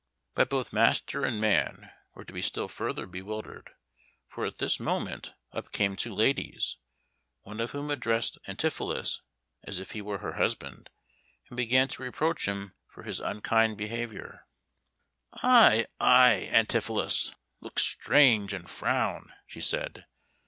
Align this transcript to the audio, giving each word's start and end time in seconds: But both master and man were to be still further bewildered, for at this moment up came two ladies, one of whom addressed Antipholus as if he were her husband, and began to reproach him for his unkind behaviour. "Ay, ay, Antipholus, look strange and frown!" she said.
But 0.33 0.49
both 0.49 0.73
master 0.73 1.23
and 1.23 1.39
man 1.39 1.91
were 2.15 2.23
to 2.23 2.33
be 2.33 2.41
still 2.41 2.67
further 2.67 3.05
bewildered, 3.05 3.69
for 4.27 4.47
at 4.47 4.57
this 4.57 4.79
moment 4.79 5.33
up 5.51 5.71
came 5.71 5.95
two 5.95 6.11
ladies, 6.11 6.77
one 7.41 7.59
of 7.59 7.69
whom 7.69 7.91
addressed 7.91 8.39
Antipholus 8.47 9.21
as 9.61 9.79
if 9.79 9.91
he 9.91 10.01
were 10.01 10.17
her 10.17 10.33
husband, 10.37 10.89
and 11.51 11.55
began 11.55 11.87
to 11.89 12.01
reproach 12.01 12.47
him 12.47 12.73
for 12.87 13.03
his 13.03 13.19
unkind 13.19 13.77
behaviour. 13.77 14.47
"Ay, 15.43 15.85
ay, 15.99 16.49
Antipholus, 16.51 17.35
look 17.59 17.77
strange 17.77 18.53
and 18.55 18.71
frown!" 18.71 19.31
she 19.45 19.61
said. 19.61 20.07